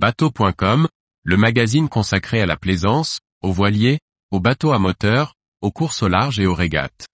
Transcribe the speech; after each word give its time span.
Bateau.com, 0.00 0.86
le 1.24 1.36
magazine 1.36 1.88
consacré 1.88 2.40
à 2.40 2.46
la 2.46 2.56
plaisance, 2.56 3.18
aux 3.42 3.50
voiliers, 3.50 3.98
aux 4.30 4.38
bateaux 4.38 4.70
à 4.70 4.78
moteur, 4.78 5.34
aux 5.60 5.72
courses 5.72 6.04
au 6.04 6.08
large 6.08 6.38
et 6.38 6.46
aux 6.46 6.54
régates. 6.54 7.08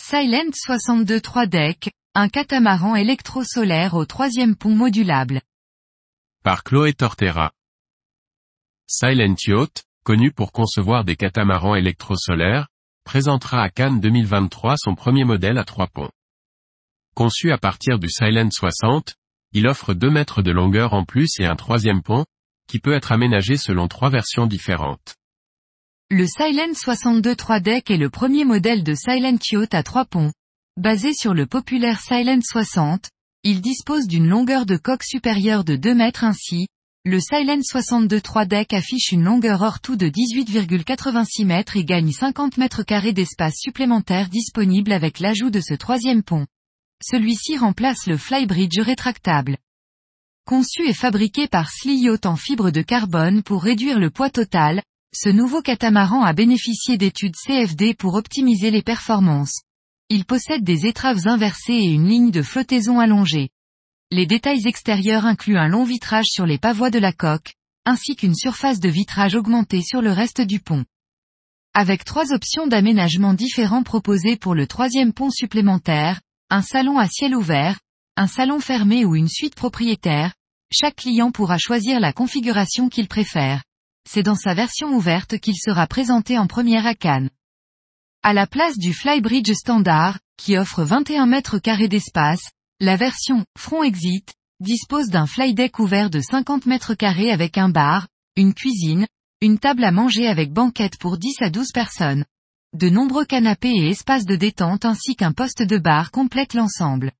Silent 0.00 0.50
62 0.52 1.20
3 1.20 1.46
deck, 1.46 1.92
un 2.16 2.28
catamaran 2.28 2.96
électro-solaire 2.96 3.94
au 3.94 4.04
troisième 4.04 4.56
pont 4.56 4.74
modulable. 4.74 5.42
Par 6.42 6.64
Chloé 6.64 6.92
Tortera. 6.92 7.52
Silent 8.88 9.36
Yacht, 9.46 9.84
connu 10.04 10.32
pour 10.32 10.52
concevoir 10.52 11.04
des 11.04 11.16
catamarans 11.16 11.74
électrosolaires, 11.74 12.68
présentera 13.04 13.62
à 13.62 13.70
Cannes 13.70 14.00
2023 14.00 14.74
son 14.76 14.94
premier 14.94 15.24
modèle 15.24 15.58
à 15.58 15.64
trois 15.64 15.86
ponts. 15.86 16.10
Conçu 17.14 17.52
à 17.52 17.58
partir 17.58 17.98
du 17.98 18.08
Silent 18.08 18.50
60, 18.50 19.14
il 19.52 19.66
offre 19.66 19.94
2 19.94 20.10
mètres 20.10 20.42
de 20.42 20.50
longueur 20.50 20.94
en 20.94 21.04
plus 21.04 21.38
et 21.38 21.46
un 21.46 21.56
troisième 21.56 22.02
pont, 22.02 22.24
qui 22.68 22.78
peut 22.78 22.94
être 22.94 23.12
aménagé 23.12 23.56
selon 23.56 23.88
trois 23.88 24.08
versions 24.08 24.46
différentes. 24.46 25.16
Le 26.10 26.26
Silent 26.26 26.74
62 26.74 27.36
3 27.36 27.60
deck 27.60 27.90
est 27.90 27.96
le 27.96 28.10
premier 28.10 28.44
modèle 28.44 28.82
de 28.82 28.94
Silent 28.94 29.38
Yacht 29.50 29.74
à 29.74 29.82
trois 29.82 30.04
ponts. 30.04 30.32
Basé 30.78 31.12
sur 31.12 31.34
le 31.34 31.46
populaire 31.46 32.00
Silent 32.00 32.40
60, 32.42 33.10
il 33.44 33.60
dispose 33.60 34.06
d'une 34.06 34.28
longueur 34.28 34.64
de 34.64 34.76
coque 34.76 35.02
supérieure 35.02 35.64
de 35.64 35.76
2 35.76 35.94
mètres 35.94 36.24
ainsi, 36.24 36.68
le 37.04 37.18
Silent 37.18 37.62
62 37.62 38.20
3 38.20 38.44
deck 38.44 38.72
affiche 38.72 39.10
une 39.10 39.24
longueur 39.24 39.62
hors 39.62 39.80
tout 39.80 39.96
de 39.96 40.06
18,86 40.06 41.44
mètres 41.44 41.76
et 41.76 41.84
gagne 41.84 42.12
50 42.12 42.58
mètres 42.58 42.84
carrés 42.84 43.12
d'espace 43.12 43.56
supplémentaire 43.56 44.28
disponible 44.28 44.92
avec 44.92 45.18
l'ajout 45.18 45.50
de 45.50 45.60
ce 45.60 45.74
troisième 45.74 46.22
pont. 46.22 46.46
Celui-ci 47.02 47.56
remplace 47.56 48.06
le 48.06 48.16
flybridge 48.16 48.78
rétractable. 48.78 49.56
Conçu 50.46 50.88
et 50.88 50.94
fabriqué 50.94 51.48
par 51.48 51.68
Yacht 51.84 52.24
en 52.24 52.36
fibre 52.36 52.70
de 52.70 52.82
carbone 52.82 53.42
pour 53.42 53.64
réduire 53.64 53.98
le 53.98 54.10
poids 54.10 54.30
total, 54.30 54.80
ce 55.12 55.28
nouveau 55.28 55.60
catamaran 55.60 56.22
a 56.22 56.32
bénéficié 56.32 56.98
d'études 56.98 57.34
CFD 57.34 57.94
pour 57.94 58.14
optimiser 58.14 58.70
les 58.70 58.82
performances. 58.82 59.62
Il 60.08 60.24
possède 60.24 60.62
des 60.62 60.86
étraves 60.86 61.26
inversées 61.26 61.72
et 61.72 61.90
une 61.90 62.06
ligne 62.06 62.30
de 62.30 62.42
flottaison 62.42 63.00
allongée. 63.00 63.48
Les 64.14 64.26
détails 64.26 64.66
extérieurs 64.66 65.24
incluent 65.24 65.56
un 65.56 65.68
long 65.68 65.84
vitrage 65.84 66.26
sur 66.26 66.44
les 66.44 66.58
pavois 66.58 66.90
de 66.90 66.98
la 66.98 67.14
coque, 67.14 67.54
ainsi 67.86 68.14
qu'une 68.14 68.34
surface 68.34 68.78
de 68.78 68.90
vitrage 68.90 69.34
augmentée 69.34 69.80
sur 69.80 70.02
le 70.02 70.12
reste 70.12 70.42
du 70.42 70.60
pont. 70.60 70.84
Avec 71.72 72.04
trois 72.04 72.30
options 72.34 72.66
d'aménagement 72.66 73.32
différents 73.32 73.82
proposées 73.82 74.36
pour 74.36 74.54
le 74.54 74.66
troisième 74.66 75.14
pont 75.14 75.30
supplémentaire, 75.30 76.20
un 76.50 76.60
salon 76.60 76.98
à 76.98 77.08
ciel 77.08 77.34
ouvert, 77.34 77.78
un 78.18 78.26
salon 78.26 78.60
fermé 78.60 79.06
ou 79.06 79.16
une 79.16 79.30
suite 79.30 79.54
propriétaire, 79.54 80.34
chaque 80.70 80.96
client 80.96 81.30
pourra 81.30 81.56
choisir 81.56 81.98
la 81.98 82.12
configuration 82.12 82.90
qu'il 82.90 83.08
préfère. 83.08 83.62
C'est 84.06 84.22
dans 84.22 84.34
sa 84.34 84.52
version 84.52 84.94
ouverte 84.94 85.38
qu'il 85.38 85.56
sera 85.56 85.86
présenté 85.86 86.36
en 86.36 86.48
première 86.48 86.86
à 86.86 86.94
Cannes. 86.94 87.30
À 88.22 88.34
la 88.34 88.46
place 88.46 88.76
du 88.76 88.92
Flybridge 88.92 89.54
standard, 89.54 90.18
qui 90.36 90.58
offre 90.58 90.84
21 90.84 91.24
mètres 91.24 91.58
carrés 91.58 91.88
d'espace, 91.88 92.42
la 92.82 92.96
version 92.96 93.44
Front 93.56 93.84
Exit 93.84 94.34
dispose 94.58 95.06
d'un 95.06 95.26
flydeck 95.26 95.78
ouvert 95.78 96.10
de 96.10 96.18
50 96.20 96.66
mètres 96.66 96.94
carrés 96.94 97.30
avec 97.30 97.56
un 97.56 97.68
bar, 97.68 98.08
une 98.34 98.54
cuisine, 98.54 99.06
une 99.40 99.60
table 99.60 99.84
à 99.84 99.92
manger 99.92 100.26
avec 100.26 100.52
banquette 100.52 100.98
pour 100.98 101.16
10 101.16 101.42
à 101.42 101.50
12 101.50 101.70
personnes. 101.72 102.24
De 102.76 102.88
nombreux 102.88 103.24
canapés 103.24 103.70
et 103.70 103.90
espaces 103.90 104.24
de 104.24 104.34
détente 104.34 104.84
ainsi 104.84 105.14
qu'un 105.14 105.30
poste 105.30 105.62
de 105.62 105.78
bar 105.78 106.10
complètent 106.10 106.54
l'ensemble. 106.54 107.12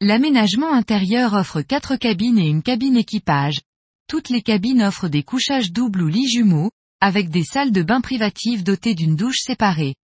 L'aménagement 0.00 0.72
intérieur 0.72 1.34
offre 1.34 1.60
quatre 1.60 1.96
cabines 1.96 2.38
et 2.38 2.48
une 2.48 2.62
cabine 2.62 2.96
équipage. 2.96 3.60
Toutes 4.08 4.30
les 4.30 4.40
cabines 4.40 4.82
offrent 4.82 5.08
des 5.08 5.24
couchages 5.24 5.72
doubles 5.72 6.00
ou 6.00 6.08
lits 6.08 6.30
jumeaux, 6.30 6.70
avec 7.02 7.28
des 7.28 7.44
salles 7.44 7.72
de 7.72 7.82
bain 7.82 8.00
privatives 8.00 8.64
dotées 8.64 8.94
d'une 8.94 9.14
douche 9.14 9.40
séparée. 9.40 9.94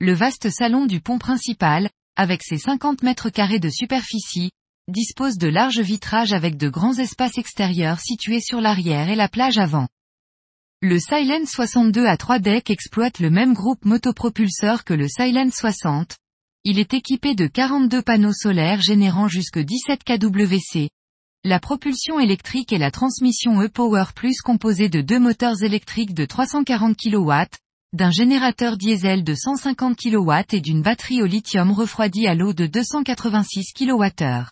Le 0.00 0.12
vaste 0.12 0.50
salon 0.50 0.84
du 0.84 1.00
pont 1.00 1.18
principal, 1.18 1.88
avec 2.18 2.42
ses 2.42 2.58
50 2.58 3.04
mètres 3.04 3.30
carrés 3.30 3.60
de 3.60 3.70
superficie, 3.70 4.50
dispose 4.88 5.38
de 5.38 5.46
larges 5.46 5.80
vitrages 5.80 6.32
avec 6.32 6.56
de 6.56 6.68
grands 6.68 6.98
espaces 6.98 7.38
extérieurs 7.38 8.00
situés 8.00 8.40
sur 8.40 8.60
l'arrière 8.60 9.08
et 9.08 9.14
la 9.14 9.28
plage 9.28 9.56
avant. 9.56 9.86
Le 10.82 10.98
Silent 10.98 11.46
62 11.46 12.06
à 12.06 12.16
3 12.16 12.40
decks 12.40 12.70
exploite 12.70 13.20
le 13.20 13.30
même 13.30 13.54
groupe 13.54 13.84
motopropulseur 13.84 14.82
que 14.82 14.94
le 14.94 15.06
Silent 15.06 15.50
60. 15.52 16.16
Il 16.64 16.80
est 16.80 16.92
équipé 16.92 17.36
de 17.36 17.46
42 17.46 18.02
panneaux 18.02 18.32
solaires 18.32 18.80
générant 18.80 19.28
jusque 19.28 19.60
17 19.60 20.02
kWc. 20.02 20.88
La 21.44 21.60
propulsion 21.60 22.18
électrique 22.18 22.72
et 22.72 22.78
la 22.78 22.90
transmission 22.90 23.62
E-Power 23.62 24.06
Plus 24.12 24.40
composée 24.40 24.88
de 24.88 25.02
deux 25.02 25.20
moteurs 25.20 25.62
électriques 25.62 26.14
de 26.14 26.24
340 26.24 26.96
kW, 26.96 27.32
d'un 27.94 28.10
générateur 28.10 28.76
diesel 28.76 29.24
de 29.24 29.34
150 29.34 29.96
kW 29.96 30.32
et 30.52 30.60
d'une 30.60 30.82
batterie 30.82 31.22
au 31.22 31.26
lithium 31.26 31.72
refroidie 31.72 32.26
à 32.26 32.34
l'eau 32.34 32.52
de 32.52 32.66
286 32.66 33.72
kWh. 33.72 34.44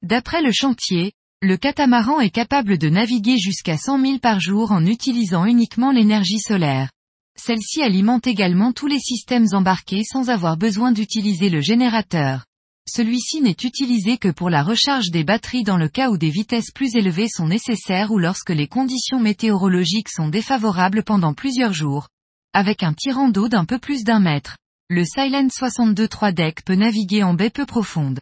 D'après 0.00 0.40
le 0.40 0.50
chantier, 0.50 1.12
le 1.42 1.58
catamaran 1.58 2.20
est 2.20 2.30
capable 2.30 2.78
de 2.78 2.88
naviguer 2.88 3.36
jusqu'à 3.36 3.76
100 3.76 4.00
000 4.00 4.18
par 4.18 4.40
jour 4.40 4.72
en 4.72 4.86
utilisant 4.86 5.44
uniquement 5.44 5.92
l'énergie 5.92 6.38
solaire. 6.38 6.90
Celle-ci 7.38 7.82
alimente 7.82 8.26
également 8.26 8.72
tous 8.72 8.86
les 8.86 8.98
systèmes 8.98 9.48
embarqués 9.52 10.02
sans 10.04 10.30
avoir 10.30 10.56
besoin 10.56 10.90
d'utiliser 10.90 11.50
le 11.50 11.60
générateur. 11.60 12.46
Celui-ci 12.88 13.42
n'est 13.42 13.50
utilisé 13.62 14.16
que 14.16 14.30
pour 14.30 14.48
la 14.48 14.62
recharge 14.62 15.10
des 15.10 15.22
batteries 15.22 15.64
dans 15.64 15.76
le 15.76 15.90
cas 15.90 16.08
où 16.08 16.16
des 16.16 16.30
vitesses 16.30 16.70
plus 16.72 16.96
élevées 16.96 17.28
sont 17.28 17.46
nécessaires 17.46 18.10
ou 18.10 18.18
lorsque 18.18 18.50
les 18.50 18.68
conditions 18.68 19.20
météorologiques 19.20 20.08
sont 20.08 20.28
défavorables 20.28 21.04
pendant 21.04 21.34
plusieurs 21.34 21.74
jours. 21.74 22.08
Avec 22.54 22.82
un 22.82 22.94
tirant 22.94 23.28
d'eau 23.28 23.48
d'un 23.48 23.64
peu 23.64 23.78
plus 23.78 24.04
d'un 24.04 24.20
mètre, 24.20 24.56
le 24.88 25.04
Silent 25.04 25.48
62 25.50 26.08
3 26.08 26.32
deck 26.32 26.64
peut 26.64 26.74
naviguer 26.74 27.22
en 27.22 27.34
baie 27.34 27.50
peu 27.50 27.66
profonde. 27.66 28.20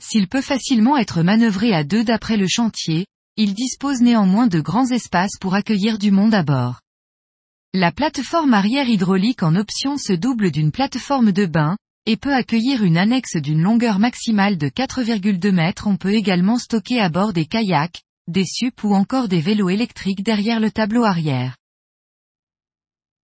S'il 0.00 0.28
peut 0.28 0.40
facilement 0.40 0.96
être 0.96 1.22
manœuvré 1.22 1.74
à 1.74 1.82
deux 1.82 2.04
d'après 2.04 2.36
le 2.36 2.46
chantier, 2.46 3.06
il 3.36 3.54
dispose 3.54 4.00
néanmoins 4.00 4.46
de 4.46 4.60
grands 4.60 4.86
espaces 4.86 5.36
pour 5.40 5.54
accueillir 5.54 5.98
du 5.98 6.12
monde 6.12 6.34
à 6.34 6.44
bord. 6.44 6.80
La 7.72 7.90
plateforme 7.90 8.54
arrière 8.54 8.88
hydraulique 8.88 9.42
en 9.42 9.56
option 9.56 9.98
se 9.98 10.12
double 10.12 10.52
d'une 10.52 10.70
plateforme 10.70 11.32
de 11.32 11.46
bain, 11.46 11.76
et 12.06 12.16
peut 12.16 12.34
accueillir 12.34 12.84
une 12.84 12.98
annexe 12.98 13.36
d'une 13.36 13.62
longueur 13.62 13.98
maximale 13.98 14.58
de 14.58 14.68
4,2 14.68 15.50
mètres. 15.50 15.88
On 15.88 15.96
peut 15.96 16.12
également 16.12 16.58
stocker 16.58 17.00
à 17.00 17.08
bord 17.08 17.32
des 17.32 17.46
kayaks, 17.46 18.02
des 18.28 18.44
SUP 18.44 18.84
ou 18.84 18.94
encore 18.94 19.26
des 19.26 19.40
vélos 19.40 19.70
électriques 19.70 20.22
derrière 20.22 20.60
le 20.60 20.70
tableau 20.70 21.02
arrière. 21.02 21.56